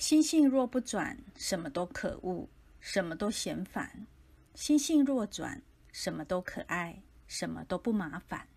[0.00, 2.48] 心性若不转什么都可恶
[2.80, 4.06] 什么都嫌烦
[4.54, 8.48] 心性若转什么都可爱什么都不麻烦。